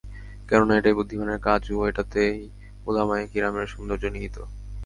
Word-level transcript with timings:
কেননা, 0.49 0.73
এটাই 0.77 0.97
বুদ্ধিমানের 0.97 1.39
কাজ 1.39 1.61
ও 1.71 1.79
এটাতেই 1.87 2.37
উলামায়ে 2.85 3.25
কিরামের 3.27 3.67
সৌন্দর্য 3.67 4.05
নিহিত। 4.07 4.35